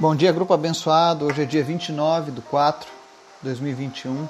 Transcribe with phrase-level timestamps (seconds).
[0.00, 1.26] Bom dia, grupo abençoado.
[1.26, 4.26] Hoje é dia 29 de 4 de 2021.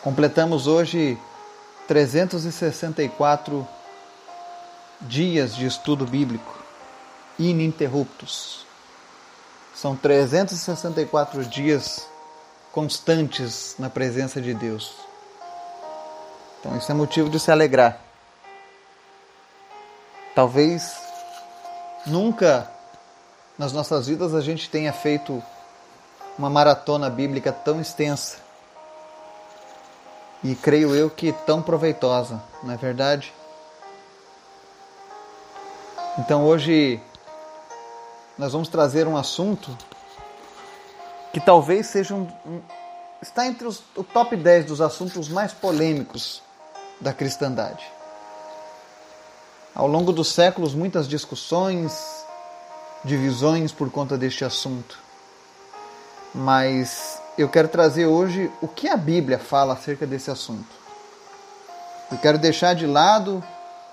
[0.00, 1.18] Completamos hoje
[1.88, 3.66] 364
[5.00, 6.56] dias de estudo bíblico
[7.36, 8.64] ininterruptos.
[9.74, 12.06] São 364 dias
[12.70, 14.94] constantes na presença de Deus.
[16.60, 17.98] Então, isso é motivo de se alegrar.
[20.32, 20.94] Talvez
[22.06, 22.72] nunca
[23.58, 25.42] nas nossas vidas a gente tenha feito
[26.38, 28.38] uma maratona bíblica tão extensa
[30.42, 33.32] e creio eu que tão proveitosa, não é verdade?
[36.18, 37.00] Então hoje
[38.36, 39.76] nós vamos trazer um assunto
[41.32, 42.60] que talvez seja um, um
[43.22, 46.42] está entre os, o top 10 dos assuntos mais polêmicos
[47.00, 47.84] da cristandade.
[49.74, 52.13] Ao longo dos séculos, muitas discussões,
[53.04, 54.98] divisões por conta deste assunto.
[56.34, 60.84] Mas eu quero trazer hoje o que a Bíblia fala acerca desse assunto.
[62.10, 63.42] Eu quero deixar de lado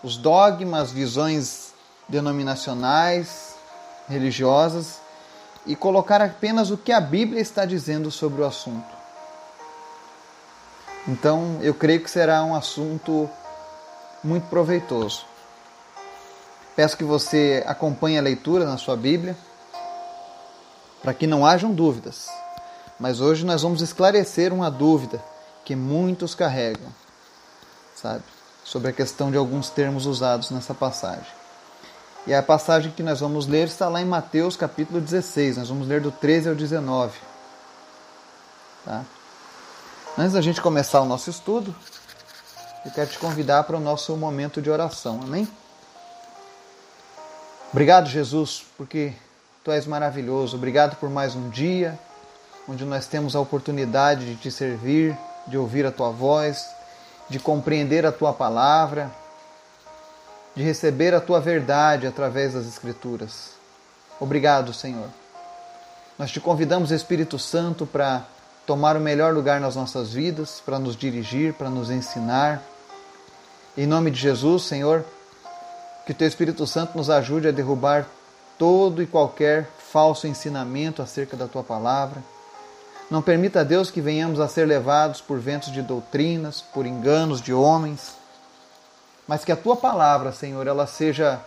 [0.04, 1.74] os dogmas, visões
[2.08, 3.56] denominacionais,
[4.08, 5.00] religiosas
[5.66, 9.02] e colocar apenas o que a Bíblia está dizendo sobre o assunto.
[11.08, 13.30] Então, eu creio que será um assunto
[14.24, 15.26] muito proveitoso.
[16.76, 19.36] Peço que você acompanhe a leitura na sua Bíblia,
[21.02, 22.30] para que não hajam dúvidas.
[23.00, 25.22] Mas hoje nós vamos esclarecer uma dúvida
[25.66, 26.90] que muitos carregam,
[27.96, 28.24] sabe?
[28.64, 31.42] Sobre a questão de alguns termos usados nessa passagem.
[32.28, 35.58] E a passagem que nós vamos ler está lá em Mateus capítulo 16.
[35.58, 37.18] Nós vamos ler do 13 ao 19.
[38.86, 39.04] Tá?
[40.18, 41.76] Antes da gente começar o nosso estudo,
[42.86, 45.20] eu quero te convidar para o nosso momento de oração.
[45.24, 45.48] Amém?
[47.72, 49.14] Obrigado, Jesus, porque
[49.64, 50.58] tu és maravilhoso.
[50.58, 51.98] Obrigado por mais um dia
[52.68, 56.68] onde nós temos a oportunidade de te servir, de ouvir a tua voz,
[57.30, 59.10] de compreender a tua palavra,
[60.54, 63.52] de receber a tua verdade através das Escrituras.
[64.20, 65.08] Obrigado, Senhor.
[66.20, 68.26] Nós te convidamos, Espírito Santo, para
[68.68, 72.62] tomar o melhor lugar nas nossas vidas, para nos dirigir, para nos ensinar.
[73.78, 75.06] Em nome de Jesus, Senhor,
[76.12, 78.06] que Teu Espírito Santo nos ajude a derrubar
[78.58, 82.22] todo e qualquer falso ensinamento acerca da Tua palavra.
[83.10, 87.54] Não permita, Deus, que venhamos a ser levados por ventos de doutrinas, por enganos de
[87.54, 88.18] homens,
[89.26, 91.40] mas que a Tua palavra, Senhor, ela seja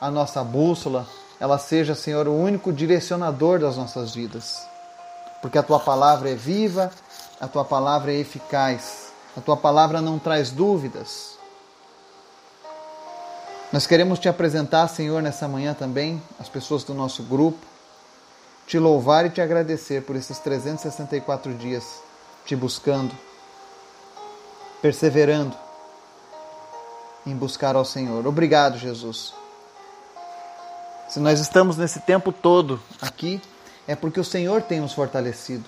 [0.00, 1.06] a nossa bússola,
[1.38, 4.66] ela seja, Senhor, o único direcionador das nossas vidas.
[5.42, 6.90] Porque a Tua palavra é viva,
[7.38, 11.35] a Tua palavra é eficaz, a Tua palavra não traz dúvidas.
[13.76, 17.58] Nós queremos te apresentar, Senhor, nessa manhã também, as pessoas do nosso grupo,
[18.66, 22.00] te louvar e te agradecer por esses 364 dias
[22.46, 23.14] te buscando,
[24.80, 25.54] perseverando
[27.26, 28.26] em buscar ao Senhor.
[28.26, 29.34] Obrigado, Jesus.
[31.10, 33.42] Se nós estamos nesse tempo todo aqui,
[33.86, 35.66] é porque o Senhor tem nos fortalecido.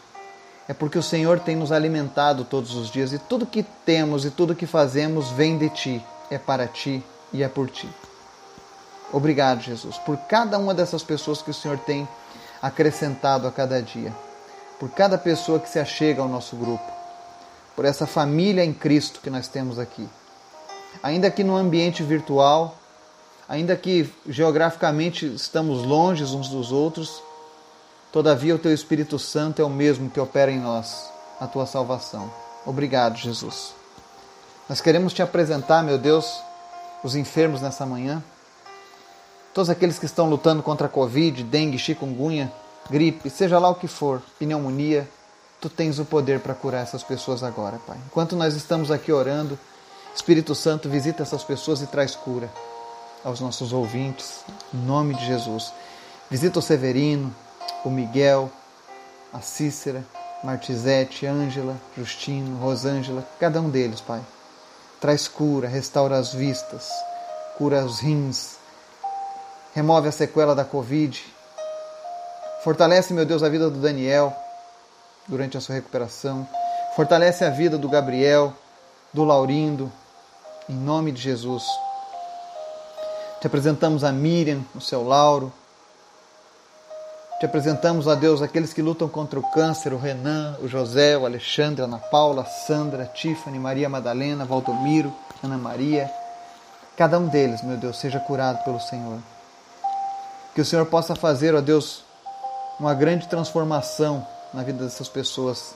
[0.67, 4.31] É porque o Senhor tem nos alimentado todos os dias e tudo que temos e
[4.31, 7.89] tudo que fazemos vem de ti, é para ti e é por ti.
[9.13, 12.07] Obrigado, Jesus, por cada uma dessas pessoas que o Senhor tem
[12.61, 14.15] acrescentado a cada dia,
[14.79, 16.85] por cada pessoa que se achega ao nosso grupo,
[17.75, 20.09] por essa família em Cristo que nós temos aqui.
[21.03, 22.77] Ainda que no ambiente virtual,
[23.49, 27.23] ainda que geograficamente estamos longe uns dos outros,
[28.13, 31.09] todavia o Teu Espírito Santo é o mesmo que opera em nós
[31.41, 32.31] a Tua salvação.
[32.67, 33.73] Obrigado, Jesus.
[34.69, 36.43] Nós queremos te apresentar, meu Deus,
[37.03, 38.23] os enfermos nessa manhã,
[39.55, 42.53] todos aqueles que estão lutando contra a Covid, dengue, chikungunya,
[42.91, 45.09] gripe, seja lá o que for, pneumonia,
[45.61, 47.97] tu tens o poder para curar essas pessoas agora, Pai.
[48.07, 49.59] Enquanto nós estamos aqui orando,
[50.15, 52.51] Espírito Santo visita essas pessoas e traz cura
[53.25, 55.73] aos nossos ouvintes, em nome de Jesus.
[56.31, 57.35] Visita o Severino,
[57.85, 58.51] o Miguel,
[59.33, 60.05] a Cícera,
[60.43, 64.21] Martizete, Ângela, Justino, Rosângela, cada um deles, Pai
[65.01, 66.89] traz cura, restaura as vistas,
[67.57, 68.57] cura os rins,
[69.75, 71.25] remove a sequela da Covid.
[72.65, 74.37] Fortalece, meu Deus, a vida do Daniel
[75.27, 76.49] durante a sua recuperação.
[76.97, 78.53] Fortalece a vida do Gabriel,
[79.13, 79.93] do Laurindo,
[80.69, 81.65] em nome de Jesus.
[83.41, 85.53] Te apresentamos a Miriam, o seu Lauro,
[87.39, 91.25] te apresentamos, a Deus, aqueles que lutam contra o câncer, o Renan, o José, o
[91.25, 96.11] Alexandre, a Ana Paula, a Sandra, a Tiffany, Maria Madalena, Valdomiro, Ana Maria.
[96.97, 99.21] Cada um deles, meu Deus, seja curado pelo Senhor.
[100.53, 102.03] Que o Senhor possa fazer, ó Deus,
[102.81, 105.75] uma grande transformação na vida dessas pessoas.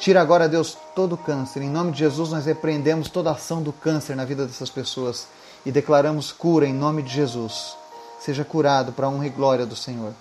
[0.00, 1.62] Tira agora, Deus, todo o câncer.
[1.62, 5.28] Em nome de Jesus, nós repreendemos toda ação do câncer na vida dessas pessoas
[5.64, 7.76] e declaramos cura em nome de Jesus.
[8.18, 10.12] Seja curado para a honra e glória do Senhor.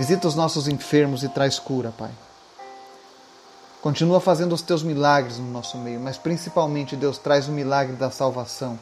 [0.00, 2.10] Visita os nossos enfermos e traz cura, Pai.
[3.82, 8.10] Continua fazendo os teus milagres no nosso meio, mas principalmente, Deus, traz o milagre da
[8.10, 8.78] salvação.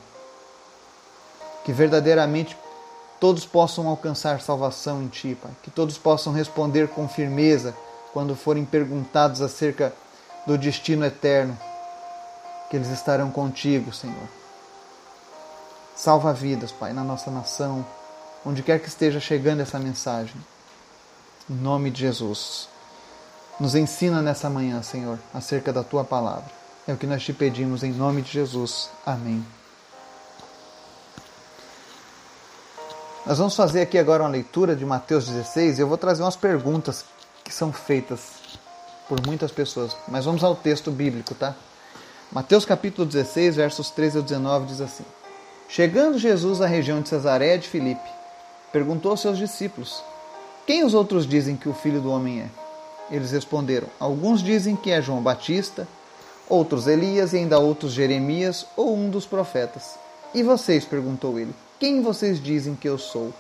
[1.65, 2.57] Que verdadeiramente
[3.19, 5.51] todos possam alcançar salvação em Ti, Pai.
[5.61, 7.75] Que todos possam responder com firmeza
[8.13, 9.93] quando forem perguntados acerca
[10.47, 11.59] do destino eterno.
[12.71, 14.29] Que eles estarão contigo, Senhor.
[15.97, 17.85] Salva vidas, Pai, na nossa nação,
[18.47, 20.41] onde quer que esteja chegando essa mensagem.
[21.51, 22.69] Em nome de Jesus.
[23.59, 26.51] Nos ensina nessa manhã, Senhor, acerca da tua palavra.
[26.87, 28.91] É o que nós te pedimos em nome de Jesus.
[29.05, 29.45] Amém.
[33.27, 36.37] Nós vamos fazer aqui agora uma leitura de Mateus 16 e eu vou trazer umas
[36.37, 37.05] perguntas
[37.45, 38.21] que são feitas
[39.09, 39.97] por muitas pessoas.
[40.07, 41.55] Mas vamos ao texto bíblico, tá?
[42.31, 45.05] Mateus capítulo 16, versos 13 ao 19 diz assim:
[45.69, 48.09] Chegando Jesus à região de Cesareia de Filipe,
[48.73, 50.03] perguntou aos seus discípulos:
[50.69, 52.49] Quem os outros dizem que o filho do homem é?
[53.11, 55.89] Eles responderam: Alguns dizem que é João Batista,
[56.47, 59.99] outros Elias e ainda outros Jeremias ou um dos profetas.
[60.35, 60.85] E vocês?
[60.85, 61.55] perguntou ele.
[61.81, 63.33] Quem vocês dizem que eu sou?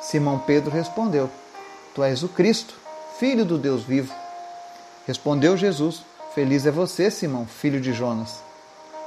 [0.00, 1.28] Simão Pedro respondeu:
[1.96, 2.74] Tu és o Cristo,
[3.18, 4.14] filho do Deus vivo.
[5.04, 8.36] Respondeu Jesus: Feliz é você, Simão, filho de Jonas,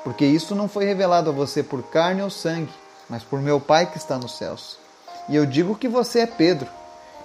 [0.04, 2.74] porque isso não foi revelado a você por carne ou sangue,
[3.10, 4.78] mas por meu Pai que está nos céus.
[5.30, 6.68] E eu digo que você é Pedro,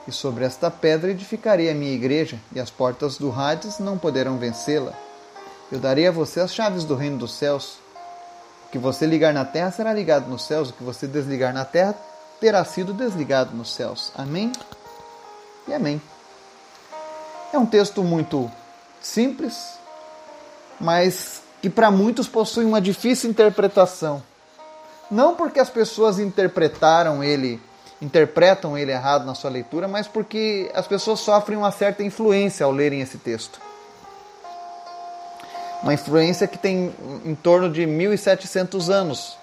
[0.07, 4.39] e sobre esta pedra edificarei a minha igreja, e as portas do Hades não poderão
[4.39, 4.93] vencê-la.
[5.71, 7.79] Eu darei a você as chaves do reino dos céus.
[8.67, 11.65] O que você ligar na terra será ligado nos céus, o que você desligar na
[11.65, 11.95] terra
[12.41, 14.13] terá sido desligado nos céus.
[14.17, 14.53] Amém?
[15.69, 16.01] E amém.
[17.53, 18.51] É um texto muito
[19.01, 19.79] simples,
[20.81, 24.23] mas que para muitos possui uma difícil interpretação.
[25.11, 27.61] Não porque as pessoas interpretaram ele,
[28.01, 32.73] interpretam ele errado na sua leitura, mas porque as pessoas sofrem uma certa influência ao
[32.73, 33.61] lerem esse texto
[35.83, 36.95] uma influência que tem
[37.25, 39.37] em torno de 1700 anos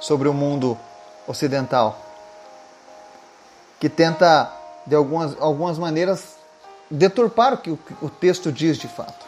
[0.00, 0.78] sobre o mundo
[1.26, 2.00] ocidental,
[3.78, 4.50] que tenta
[4.86, 6.36] de algumas, algumas maneiras
[6.90, 9.21] deturpar o que o, o texto diz de fato.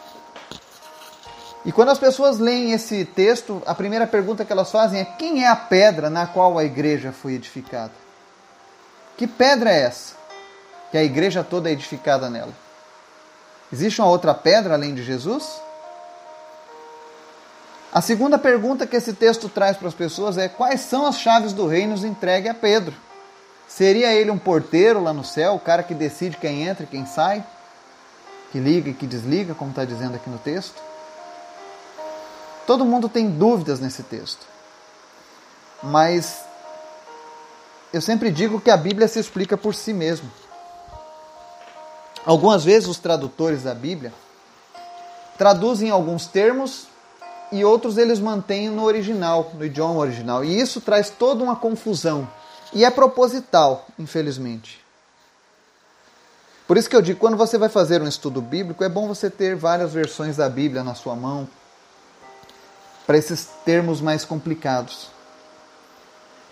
[1.65, 5.43] E quando as pessoas leem esse texto, a primeira pergunta que elas fazem é: quem
[5.43, 7.91] é a pedra na qual a igreja foi edificada?
[9.17, 10.13] Que pedra é essa?
[10.91, 12.53] Que a igreja toda é edificada nela.
[13.73, 15.59] Existe uma outra pedra além de Jesus?
[17.91, 21.51] A segunda pergunta que esse texto traz para as pessoas é: quais são as chaves
[21.51, 22.93] do reino entregue a Pedro?
[23.67, 27.07] Seria ele um porteiro lá no céu, o cara que decide quem entra e quem
[27.07, 27.43] sai?
[28.51, 30.79] Que liga e que desliga, como está dizendo aqui no texto?
[32.65, 34.45] Todo mundo tem dúvidas nesse texto.
[35.83, 36.43] Mas
[37.93, 40.29] eu sempre digo que a Bíblia se explica por si mesma.
[42.25, 44.11] Algumas vezes os tradutores da Bíblia
[45.37, 46.87] traduzem alguns termos
[47.51, 50.43] e outros eles mantêm no original, no idioma original.
[50.43, 52.27] E isso traz toda uma confusão.
[52.73, 54.83] E é proposital, infelizmente.
[56.67, 59.29] Por isso que eu digo, quando você vai fazer um estudo bíblico, é bom você
[59.29, 61.47] ter várias versões da Bíblia na sua mão,
[63.05, 65.09] para esses termos mais complicados.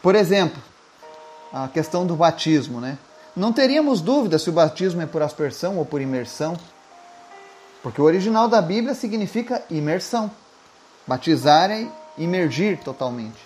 [0.01, 0.61] Por exemplo,
[1.51, 2.97] a questão do batismo, né?
[3.35, 6.57] Não teríamos dúvida se o batismo é por aspersão ou por imersão,
[7.81, 10.29] porque o original da Bíblia significa imersão.
[11.07, 13.41] Batizar é imergir totalmente.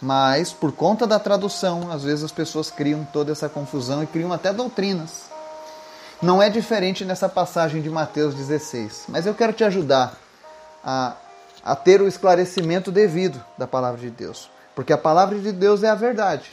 [0.00, 4.32] Mas, por conta da tradução, às vezes as pessoas criam toda essa confusão e criam
[4.32, 5.28] até doutrinas.
[6.22, 10.14] Não é diferente nessa passagem de Mateus 16, mas eu quero te ajudar
[10.84, 11.14] a,
[11.64, 15.88] a ter o esclarecimento devido da palavra de Deus, porque a palavra de Deus é
[15.88, 16.50] a verdade.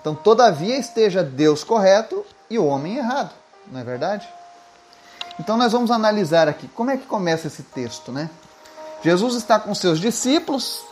[0.00, 3.32] Então, todavia, esteja Deus correto e o homem errado,
[3.70, 4.28] não é verdade?
[5.38, 8.30] Então, nós vamos analisar aqui como é que começa esse texto, né?
[9.02, 10.82] Jesus está com seus discípulos,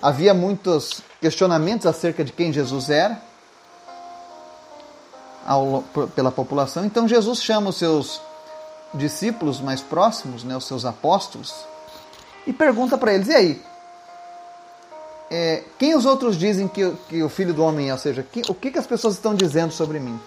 [0.00, 3.20] havia muitos questionamentos acerca de quem Jesus era
[6.14, 8.20] pela população, então Jesus chama os seus
[8.94, 11.52] discípulos mais próximos, né, os seus apóstolos,
[12.46, 13.62] e pergunta para eles: e aí,
[15.30, 17.92] é, quem os outros dizem que, que, o filho do homem é?
[17.92, 20.20] Ou seja, que, o que, que as pessoas estão dizendo sobre mim?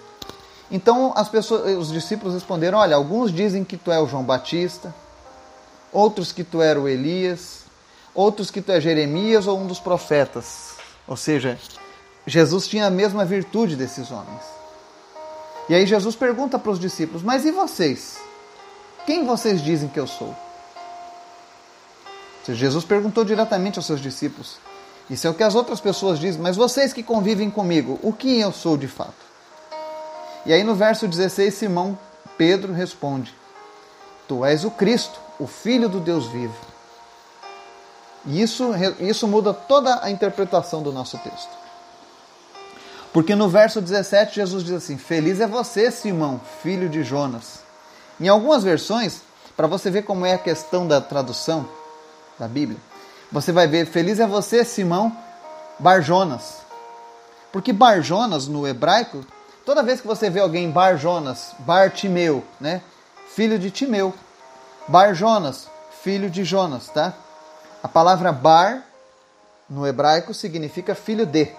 [0.72, 4.94] Então as pessoas, os discípulos responderam: Olha, alguns dizem que tu é o João Batista,
[5.92, 7.66] outros que tu era o Elias,
[8.14, 10.74] outros que tu é Jeremias ou um dos profetas.
[11.08, 11.60] Ou seja,
[12.26, 14.42] Jesus tinha a mesma virtude desses homens.
[15.70, 18.18] E aí Jesus pergunta para os discípulos: Mas e vocês?
[19.06, 20.36] Quem vocês dizem que eu sou?
[22.54, 24.58] Jesus perguntou diretamente aos seus discípulos.
[25.10, 28.40] Isso é o que as outras pessoas dizem, mas vocês que convivem comigo, o que
[28.40, 29.26] eu sou de fato?
[30.46, 31.98] E aí no verso 16, Simão
[32.38, 33.34] Pedro responde:
[34.28, 36.56] Tu és o Cristo, o Filho do Deus vivo.
[38.26, 41.52] E isso, isso muda toda a interpretação do nosso texto.
[43.14, 47.60] Porque no verso 17, Jesus diz assim: Feliz é você, Simão, filho de Jonas.
[48.20, 49.22] Em algumas versões,
[49.56, 51.68] para você ver como é a questão da tradução
[52.40, 52.80] da Bíblia,
[53.32, 55.16] você vai ver: Feliz é você, Simão,
[55.80, 56.58] Barjonas.
[57.52, 59.26] Porque Barjonas no hebraico,
[59.66, 62.82] toda vez que você vê alguém Barjonas, Bartimeu, né?
[63.30, 64.14] Filho de Timeu.
[64.88, 65.68] Barjonas,
[66.04, 67.14] filho de Jonas, tá?
[67.82, 68.84] A palavra bar
[69.70, 71.52] no hebraico significa filho de.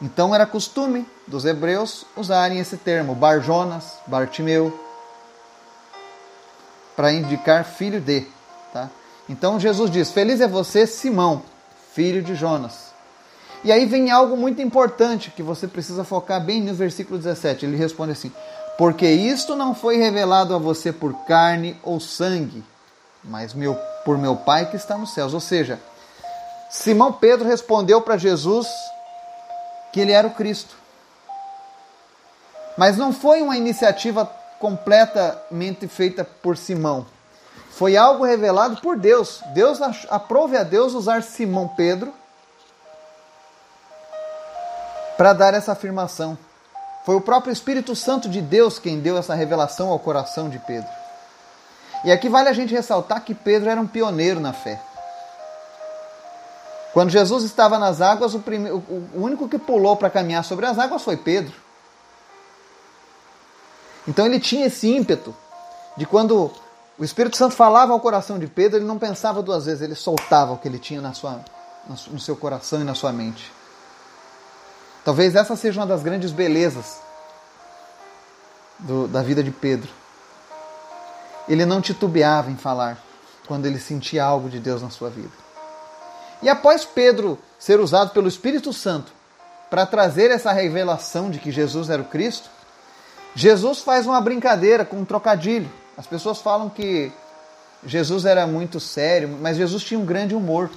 [0.00, 4.78] Então era costume dos hebreus usarem esse termo, Bar Jonas, Bartimeu,
[6.94, 8.26] para indicar filho de.
[8.72, 8.90] Tá?
[9.28, 11.42] Então Jesus diz: Feliz é você, Simão,
[11.92, 12.92] filho de Jonas.
[13.62, 17.64] E aí vem algo muito importante que você precisa focar bem no versículo 17.
[17.64, 18.30] Ele responde assim:
[18.76, 22.62] Porque isto não foi revelado a você por carne ou sangue,
[23.22, 25.32] mas meu por meu Pai que está nos céus.
[25.32, 25.80] Ou seja,
[26.70, 28.68] Simão Pedro respondeu para Jesus
[29.92, 30.76] que ele era o Cristo.
[32.76, 34.26] Mas não foi uma iniciativa
[34.58, 37.06] completamente feita por Simão.
[37.74, 39.42] Foi algo revelado por Deus.
[39.52, 42.14] Deus aprove a Deus usar Simão Pedro
[45.16, 46.38] para dar essa afirmação.
[47.04, 50.88] Foi o próprio Espírito Santo de Deus quem deu essa revelação ao coração de Pedro.
[52.04, 54.80] E aqui vale a gente ressaltar que Pedro era um pioneiro na fé.
[56.92, 60.78] Quando Jesus estava nas águas, o, primeiro, o único que pulou para caminhar sobre as
[60.78, 61.54] águas foi Pedro.
[64.06, 65.34] Então ele tinha esse ímpeto
[65.96, 66.52] de quando
[66.98, 70.52] o Espírito Santo falava ao coração de Pedro, ele não pensava duas vezes, ele soltava
[70.52, 71.44] o que ele tinha na sua,
[72.10, 73.52] no seu coração e na sua mente.
[75.04, 76.98] Talvez essa seja uma das grandes belezas
[78.78, 79.90] do, da vida de Pedro
[81.48, 82.98] ele não titubeava em falar
[83.46, 85.32] quando ele sentia algo de Deus na sua vida.
[86.42, 89.12] E após Pedro ser usado pelo Espírito Santo
[89.70, 92.48] para trazer essa revelação de que Jesus era o Cristo,
[93.34, 95.70] Jesus faz uma brincadeira com um trocadilho.
[95.96, 97.12] As pessoas falam que
[97.86, 100.70] Jesus era muito sério, mas Jesus tinha um grande humor.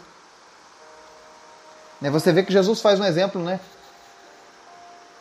[1.99, 3.59] Né, você vê que Jesus faz um exemplo, né?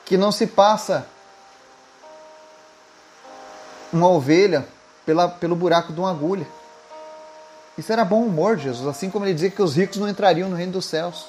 [0.05, 1.07] Que não se passa
[3.93, 4.67] uma ovelha
[5.05, 6.47] pela, pelo buraco de uma agulha.
[7.79, 10.49] Isso era bom humor de Jesus, assim como ele dizia que os ricos não entrariam
[10.49, 11.27] no reino dos céus.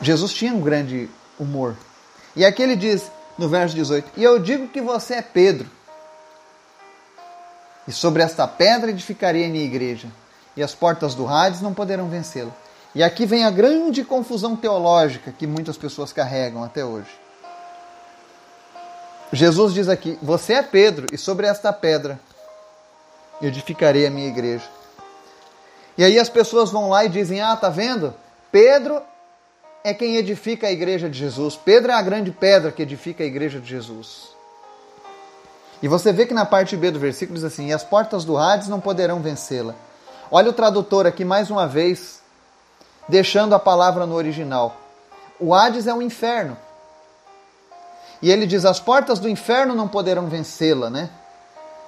[0.00, 1.76] Jesus tinha um grande humor.
[2.34, 5.68] E aqui ele diz no verso 18: E eu digo que você é Pedro,
[7.86, 10.08] e sobre esta pedra edificarei a minha igreja,
[10.56, 12.52] e as portas do Hades não poderão vencê-la.
[12.94, 17.08] E aqui vem a grande confusão teológica que muitas pessoas carregam até hoje.
[19.32, 22.20] Jesus diz aqui: Você é Pedro, e sobre esta pedra
[23.40, 24.68] edificarei a minha igreja.
[25.96, 28.14] E aí as pessoas vão lá e dizem: Ah, tá vendo?
[28.50, 29.02] Pedro
[29.82, 31.56] é quem edifica a igreja de Jesus.
[31.56, 34.31] Pedro é a grande pedra que edifica a igreja de Jesus.
[35.82, 38.38] E você vê que na parte B do versículo diz assim: E as portas do
[38.38, 39.74] Hades não poderão vencê-la.
[40.30, 42.20] Olha o tradutor aqui mais uma vez,
[43.08, 44.76] deixando a palavra no original.
[45.40, 46.56] O Hades é o inferno.
[48.22, 51.10] E ele diz: as portas do inferno não poderão vencê-la, né?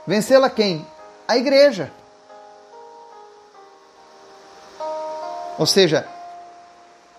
[0.04, 0.84] Vencê-la quem?
[1.28, 1.92] A igreja.
[5.56, 6.04] Ou seja,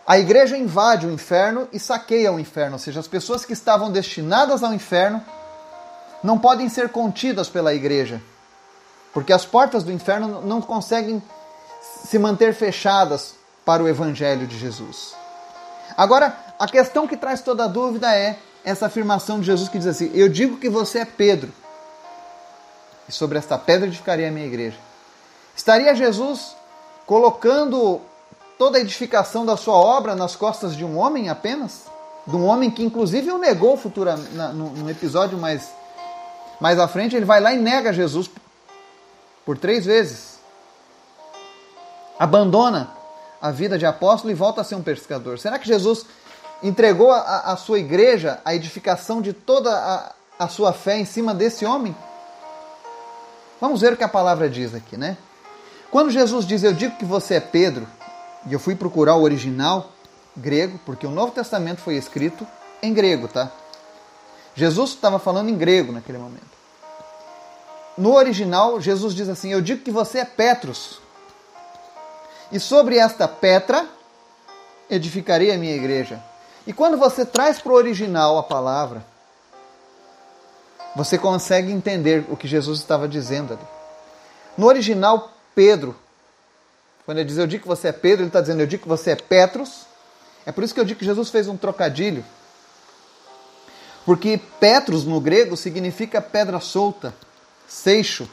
[0.06, 2.74] a igreja invade o inferno e saqueia o inferno.
[2.74, 5.24] Ou seja, as pessoas que estavam destinadas ao inferno
[6.26, 8.22] não podem ser contidas pela igreja.
[9.14, 11.22] Porque as portas do inferno não conseguem
[12.04, 15.16] se manter fechadas para o evangelho de Jesus.
[15.96, 19.88] Agora, a questão que traz toda a dúvida é: essa afirmação de Jesus que diz
[19.88, 21.54] assim: Eu digo que você é Pedro,
[23.08, 24.78] e sobre esta pedra edificarei a minha igreja.
[25.56, 26.56] Estaria Jesus
[27.06, 28.02] colocando
[28.58, 31.84] toda a edificação da sua obra nas costas de um homem apenas?
[32.28, 35.70] De um homem que, inclusive, o negou futura, na, no, no episódio mais,
[36.60, 38.30] mais à frente, ele vai lá e nega Jesus
[39.46, 40.40] por três vezes.
[42.18, 42.90] Abandona
[43.42, 45.38] a vida de apóstolo e volta a ser um pescador.
[45.38, 46.06] Será que Jesus
[46.64, 51.66] entregou a sua igreja, a edificação de toda a, a sua fé em cima desse
[51.66, 51.96] homem?
[53.60, 55.18] Vamos ver o que a palavra diz aqui, né?
[55.92, 57.88] Quando Jesus diz, Eu digo que você é Pedro,
[58.48, 59.92] e eu fui procurar o original,
[60.36, 62.46] grego, porque o Novo Testamento foi escrito
[62.82, 63.50] em grego, tá?
[64.56, 66.56] Jesus estava falando em grego naquele momento.
[67.98, 71.00] No original, Jesus diz assim: Eu digo que você é Petrus,
[72.52, 73.88] e sobre esta Petra
[74.90, 76.22] edificarei a minha igreja.
[76.66, 79.06] E quando você traz para o original a palavra,
[80.96, 83.68] você consegue entender o que Jesus estava dizendo ali.
[84.58, 85.96] No original, Pedro,
[87.06, 88.90] quando ele diz eu digo que você é Pedro, ele está dizendo eu digo que
[88.90, 89.86] você é Petrus.
[90.46, 92.24] É por isso que eu digo que Jesus fez um trocadilho.
[94.06, 97.16] Porque Petrus no grego significa pedra solta,
[97.68, 98.30] seixo,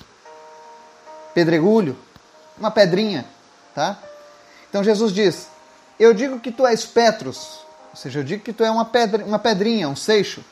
[1.35, 1.97] pedregulho,
[2.59, 3.25] uma pedrinha,
[3.75, 3.99] tá?
[4.69, 5.49] Então Jesus diz:
[5.99, 7.61] Eu digo que tu és Petrus,
[7.91, 10.45] ou seja, eu digo que tu é uma, pedra, uma pedrinha, um seixo.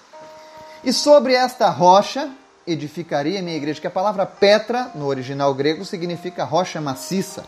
[0.82, 2.30] E sobre esta rocha
[2.66, 7.44] edificaria minha igreja, que a palavra Petra, no original grego, significa rocha maciça,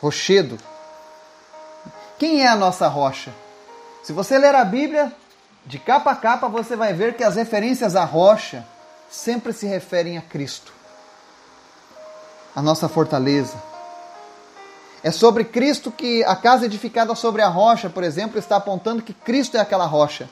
[0.00, 0.58] rochedo.
[2.18, 3.32] Quem é a nossa rocha?
[4.02, 5.12] Se você ler a Bíblia,
[5.66, 8.64] de capa a capa, você vai ver que as referências à rocha
[9.10, 10.72] sempre se referem a Cristo,
[12.54, 13.56] a nossa fortaleza.
[15.02, 19.14] É sobre Cristo que a casa edificada sobre a rocha, por exemplo, está apontando que
[19.14, 20.28] Cristo é aquela rocha.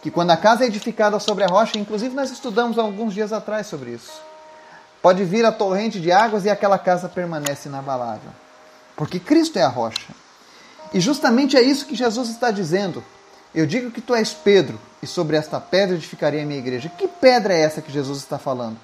[0.00, 3.66] Que quando a casa é edificada sobre a rocha, inclusive nós estudamos alguns dias atrás
[3.66, 4.20] sobre isso,
[5.02, 8.30] pode vir a torrente de águas e aquela casa permanece inabalável.
[8.94, 10.12] Porque Cristo é a rocha.
[10.94, 13.02] E justamente é isso que Jesus está dizendo.
[13.54, 16.88] Eu digo que tu és Pedro, e sobre esta pedra edificarei a minha igreja.
[16.88, 18.76] Que pedra é essa que Jesus está falando?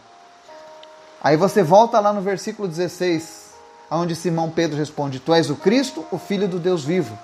[1.23, 3.55] Aí você volta lá no versículo 16,
[3.91, 7.19] onde Simão Pedro responde: Tu és o Cristo, o Filho do Deus vivo.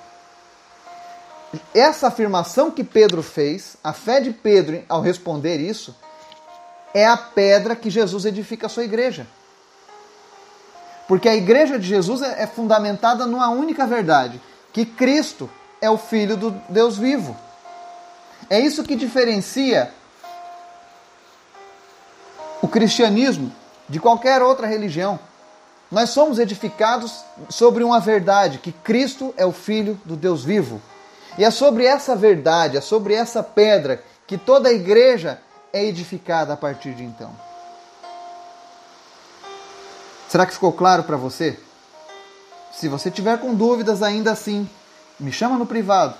[1.74, 5.96] Essa afirmação que Pedro fez, a fé de Pedro ao responder isso,
[6.94, 9.26] é a pedra que Jesus edifica a sua igreja.
[11.08, 14.40] Porque a igreja de Jesus é fundamentada numa única verdade:
[14.72, 17.36] que Cristo é o Filho do Deus vivo.
[18.48, 19.92] É isso que diferencia
[22.62, 23.52] o cristianismo
[23.88, 25.18] de qualquer outra religião.
[25.90, 30.80] Nós somos edificados sobre uma verdade, que Cristo é o Filho do Deus vivo.
[31.36, 35.40] E é sobre essa verdade, é sobre essa pedra que toda a igreja
[35.72, 37.30] é edificada a partir de então.
[40.28, 41.58] Será que ficou claro para você?
[42.72, 44.68] Se você tiver com dúvidas ainda assim,
[45.20, 46.14] me chama no privado.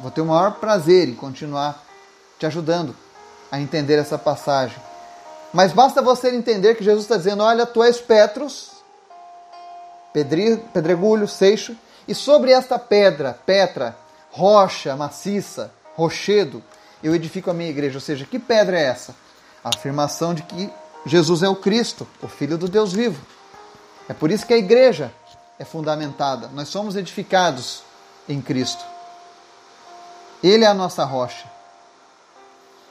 [0.00, 1.84] Vou ter o maior prazer em continuar
[2.38, 2.96] te ajudando
[3.50, 4.78] a entender essa passagem.
[5.52, 8.70] Mas basta você entender que Jesus está dizendo: Olha, tu és Petros,
[10.12, 13.96] pedregulho, seixo, e sobre esta pedra, Petra,
[14.30, 16.62] rocha maciça, rochedo,
[17.02, 17.96] eu edifico a minha igreja.
[17.96, 19.14] Ou seja, que pedra é essa?
[19.64, 20.70] A afirmação de que
[21.04, 23.20] Jesus é o Cristo, o Filho do Deus vivo.
[24.08, 25.12] É por isso que a igreja
[25.58, 26.48] é fundamentada.
[26.54, 27.82] Nós somos edificados
[28.28, 28.84] em Cristo.
[30.42, 31.46] Ele é a nossa rocha.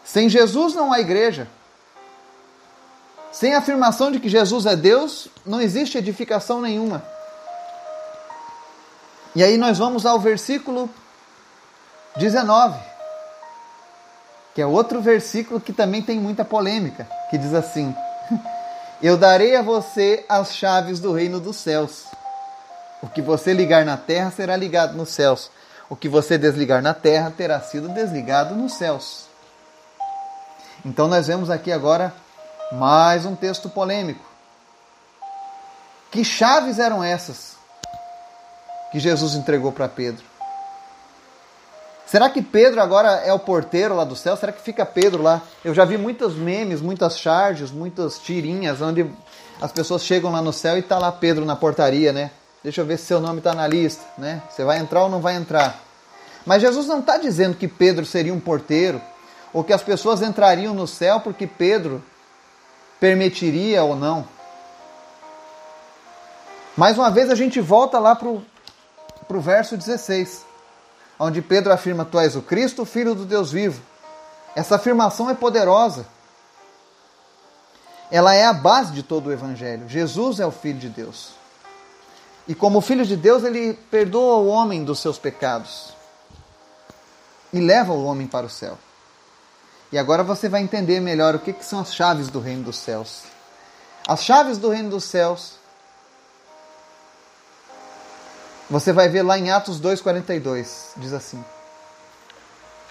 [0.04, 1.48] Sem Jesus não há igreja.
[3.32, 7.04] Sem a afirmação de que Jesus é Deus, não existe edificação nenhuma.
[9.36, 10.90] E aí nós vamos ao versículo
[12.16, 12.80] 19,
[14.56, 17.96] que é outro versículo que também tem muita polêmica, que diz assim:
[19.02, 22.06] Eu darei a você as chaves do reino dos céus.
[23.02, 25.52] O que você ligar na terra será ligado nos céus.
[25.90, 29.26] O que você desligar na terra terá sido desligado nos céus.
[30.84, 32.14] Então nós vemos aqui agora
[32.72, 34.26] mais um texto polêmico.
[36.12, 37.56] Que chaves eram essas
[38.92, 40.24] que Jesus entregou para Pedro?
[42.06, 44.38] Será que Pedro agora é o porteiro lá do céu?
[44.38, 45.42] Será que fica Pedro lá?
[45.64, 49.12] Eu já vi muitos memes, muitas charges, muitas tirinhas onde
[49.62, 52.32] as pessoas chegam lá no céu e tá lá Pedro na portaria, né?
[52.68, 54.42] Deixa eu ver se seu nome está na lista, né?
[54.50, 55.80] Você vai entrar ou não vai entrar?
[56.46, 59.02] Mas Jesus não está dizendo que Pedro seria um porteiro
[59.54, 62.04] ou que as pessoas entrariam no céu porque Pedro
[63.00, 64.28] permitiria ou não.
[66.76, 70.46] Mais uma vez a gente volta lá para o verso 16,
[71.18, 73.82] onde Pedro afirma: Tu és o Cristo, filho do Deus vivo.
[74.58, 76.06] Essa afirmação é poderosa.
[78.12, 79.88] Ela é a base de todo o Evangelho.
[79.88, 81.38] Jesus é o Filho de Deus.
[82.48, 85.94] E como filho de Deus, ele perdoa o homem dos seus pecados
[87.52, 88.78] e leva o homem para o céu.
[89.92, 92.78] E agora você vai entender melhor o que, que são as chaves do reino dos
[92.78, 93.24] céus.
[94.08, 95.56] As chaves do reino dos céus,
[98.70, 101.44] você vai ver lá em Atos 2,42, diz assim: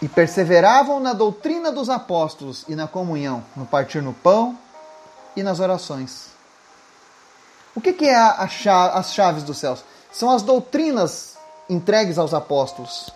[0.01, 4.59] E perseveravam na doutrina dos apóstolos e na comunhão, no partir no pão
[5.35, 6.36] e nas orações.
[7.77, 9.85] O que, que é a, a, as chaves dos céus?
[10.11, 11.37] São as doutrinas
[11.69, 13.11] entregues aos apóstolos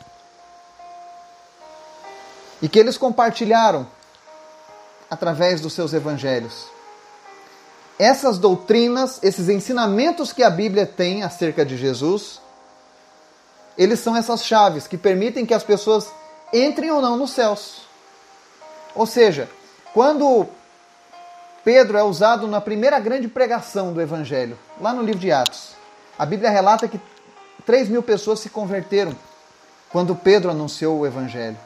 [2.60, 3.86] e que eles compartilharam
[5.10, 6.66] através dos seus evangelhos.
[7.98, 12.40] Essas doutrinas, esses ensinamentos que a Bíblia tem acerca de Jesus,
[13.78, 16.10] eles são essas chaves que permitem que as pessoas
[16.52, 17.82] entrem ou não nos céus.
[18.94, 19.48] Ou seja,
[19.94, 20.46] quando
[21.64, 25.74] Pedro é usado na primeira grande pregação do Evangelho, lá no livro de Atos,
[26.18, 27.00] a Bíblia relata que
[27.64, 29.16] 3 mil pessoas se converteram
[29.90, 31.56] quando Pedro anunciou o Evangelho.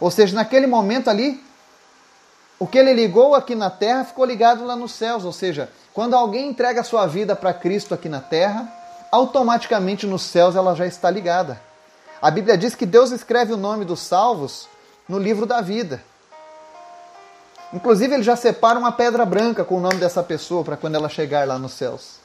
[0.00, 1.42] Ou seja, naquele momento ali,
[2.58, 5.24] o que ele ligou aqui na terra ficou ligado lá nos céus.
[5.24, 8.72] Ou seja, quando alguém entrega a sua vida para Cristo aqui na terra,
[9.10, 11.60] automaticamente nos céus ela já está ligada.
[12.20, 14.68] A Bíblia diz que Deus escreve o nome dos salvos
[15.08, 16.02] no livro da vida.
[17.72, 21.08] Inclusive, ele já separa uma pedra branca com o nome dessa pessoa para quando ela
[21.08, 22.16] chegar lá nos céus.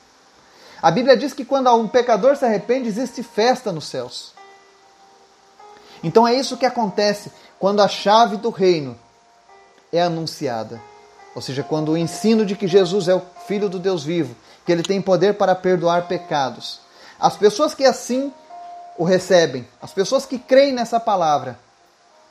[0.81, 4.33] A Bíblia diz que quando um pecador se arrepende, existe festa nos céus.
[6.03, 8.97] Então é isso que acontece quando a chave do reino
[9.91, 10.81] é anunciada.
[11.33, 14.71] Ou seja, quando o ensino de que Jesus é o Filho do Deus vivo, que
[14.71, 16.81] ele tem poder para perdoar pecados.
[17.19, 18.33] As pessoas que assim
[18.97, 21.57] o recebem, as pessoas que creem nessa palavra,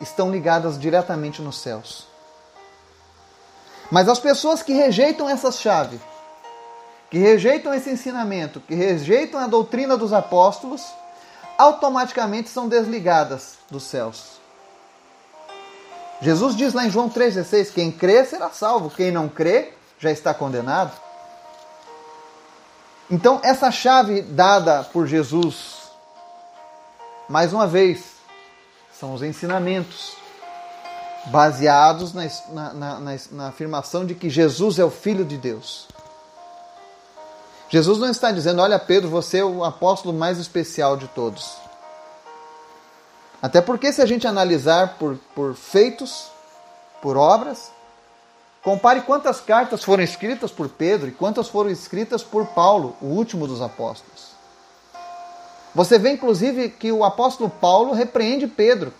[0.00, 2.15] estão ligadas diretamente nos céus.
[3.90, 6.01] Mas as pessoas que rejeitam essa chave,
[7.11, 10.83] que rejeitam esse ensinamento, que rejeitam a doutrina dos apóstolos,
[11.57, 14.37] automaticamente são desligadas dos céus.
[16.20, 20.35] Jesus diz lá em João 3,16: quem crê será salvo, quem não crê já está
[20.35, 20.92] condenado.
[23.11, 25.90] Então, essa chave dada por Jesus,
[27.29, 28.16] mais uma vez,
[28.99, 30.16] são os ensinamentos
[31.27, 35.89] baseados na, na, na, na, afirmação de que Jesus é o Filho de Deus.
[37.69, 41.57] Jesus não está dizendo, olha Pedro, você é o apóstolo mais especial de todos.
[43.43, 46.29] Até porque, se a gente analisar por, por feitos,
[47.03, 47.71] por obras,
[48.62, 53.47] compare quantas cartas foram escritas por Pedro e quantas foram escritas por Paulo, o último
[53.47, 54.37] dos apóstolos.
[55.75, 58.93] Você vê, inclusive, que o apóstolo Paulo repreende Pedro.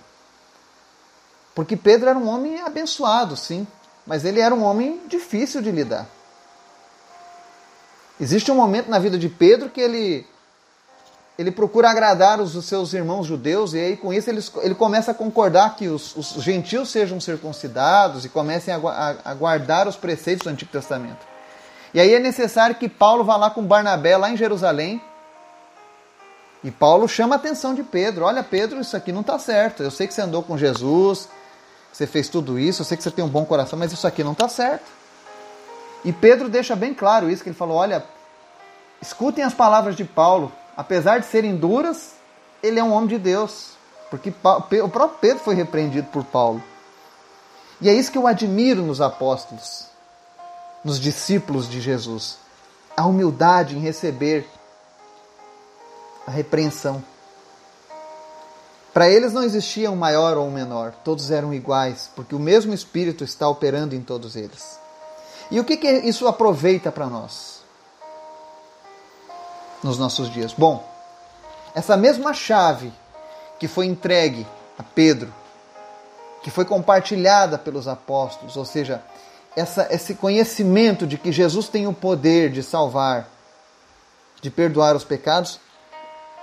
[1.57, 3.67] Porque Pedro era um homem abençoado, sim,
[4.07, 6.07] mas ele era um homem difícil de lidar.
[8.21, 10.27] Existe um momento na vida de Pedro que ele
[11.39, 15.15] ele procura agradar os, seus irmãos judeus e aí com isso ele, ele começa a
[15.15, 20.45] concordar que os, os gentios sejam circuncidados e comecem a, a, a, guardar os preceitos
[20.45, 21.27] do Antigo Testamento.
[21.93, 25.01] E aí é necessário que Paulo vá lá com Barnabé lá em Jerusalém
[26.63, 28.25] e Paulo chama a atenção de Pedro.
[28.25, 29.83] Olha, Pedro, isso aqui não está certo.
[29.83, 31.29] Eu sei que você andou com Jesus,
[31.97, 34.23] você fez tudo isso, eu sei que você tem um bom coração, mas isso aqui
[34.23, 34.85] não está certo.
[36.05, 38.05] E Pedro deixa bem claro isso, que ele falou, olha,
[39.01, 42.17] escutem as palavras de Paulo, apesar de serem duras,
[42.63, 43.71] ele é um homem de Deus.
[44.11, 46.63] Porque o próprio Pedro foi repreendido por Paulo.
[47.81, 49.87] E é isso que eu admiro nos apóstolos,
[50.85, 52.37] nos discípulos de Jesus.
[52.95, 54.47] A humildade em receber
[56.27, 57.03] a repreensão.
[58.97, 62.73] Para eles não existia um maior ou um menor, todos eram iguais, porque o mesmo
[62.73, 64.81] Espírito está operando em todos eles.
[65.51, 67.57] E o que, que isso aproveita para nós?
[69.83, 70.55] nos nossos dias.
[70.55, 70.83] Bom,
[71.75, 72.91] essa mesma chave
[73.61, 74.47] que foi entregue
[74.79, 75.31] a Pedro,
[76.43, 79.03] que foi compartilhada pelos apóstolos, ou seja,
[79.55, 83.29] essa, esse conhecimento de que Jesus tem o poder de salvar,
[84.41, 85.61] de perdoar os pecados,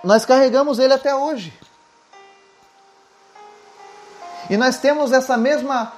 [0.03, 1.51] nós carregamos ele até hoje.
[4.53, 5.93] E nós temos essa mesma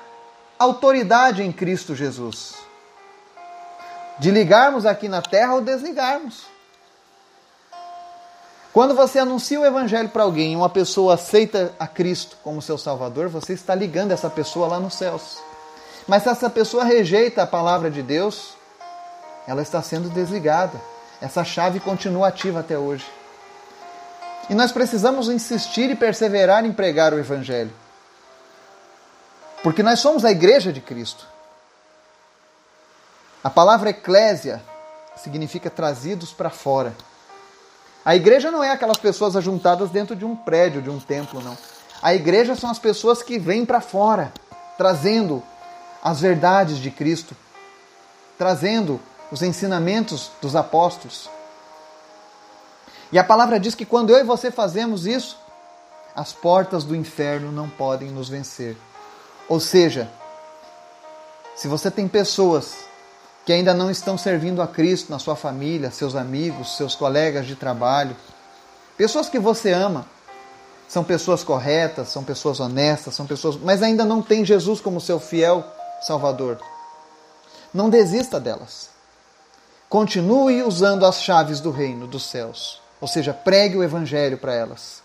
[0.57, 2.55] autoridade em Cristo Jesus.
[4.17, 6.45] De ligarmos aqui na terra ou desligarmos.
[8.71, 12.77] Quando você anuncia o evangelho para alguém e uma pessoa aceita a Cristo como seu
[12.77, 15.37] Salvador, você está ligando essa pessoa lá nos céus.
[16.07, 18.53] Mas se essa pessoa rejeita a palavra de Deus,
[19.45, 20.79] ela está sendo desligada.
[21.21, 23.05] Essa chave continua ativa até hoje.
[24.49, 27.83] E nós precisamos insistir e perseverar em pregar o Evangelho.
[29.65, 31.25] Porque nós somos a igreja de Cristo.
[33.43, 34.61] A palavra eclésia
[35.17, 36.95] significa trazidos para fora.
[38.05, 41.57] A igreja não é aquelas pessoas ajuntadas dentro de um prédio, de um templo, não.
[41.99, 44.31] A igreja são as pessoas que vêm para fora,
[44.77, 45.41] trazendo
[46.03, 47.35] as verdades de Cristo,
[48.37, 49.01] trazendo
[49.31, 51.27] os ensinamentos dos apóstolos.
[53.11, 55.35] E a palavra diz que quando eu e você fazemos isso,
[56.15, 58.77] as portas do inferno não podem nos vencer.
[59.47, 60.09] Ou seja,
[61.55, 62.75] se você tem pessoas
[63.45, 67.55] que ainda não estão servindo a Cristo na sua família, seus amigos, seus colegas de
[67.55, 68.15] trabalho,
[68.97, 70.05] Pessoas que você ama.
[70.87, 75.19] São pessoas corretas, são pessoas honestas, são pessoas, mas ainda não tem Jesus como seu
[75.19, 75.65] fiel
[76.01, 76.59] Salvador.
[77.73, 78.89] Não desista delas.
[79.89, 85.01] Continue usando as chaves do reino dos céus, ou seja, pregue o evangelho para elas.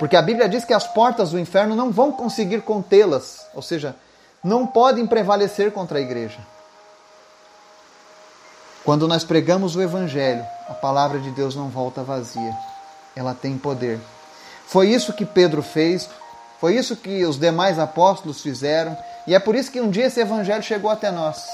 [0.00, 3.94] Porque a Bíblia diz que as portas do inferno não vão conseguir contê-las, ou seja,
[4.42, 6.38] não podem prevalecer contra a igreja.
[8.82, 12.56] Quando nós pregamos o Evangelho, a palavra de Deus não volta vazia,
[13.14, 14.00] ela tem poder.
[14.66, 16.08] Foi isso que Pedro fez,
[16.58, 20.18] foi isso que os demais apóstolos fizeram, e é por isso que um dia esse
[20.18, 21.46] Evangelho chegou até nós.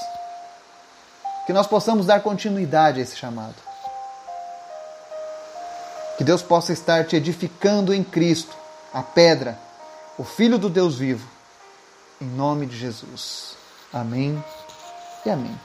[1.45, 3.66] Que nós possamos dar continuidade a esse chamado.
[6.17, 8.55] Que Deus possa estar te edificando em Cristo,
[8.91, 9.59] a pedra,
[10.17, 11.27] o Filho do Deus vivo,
[12.19, 13.55] em nome de Jesus.
[13.93, 14.43] Amém
[15.25, 15.55] e amém.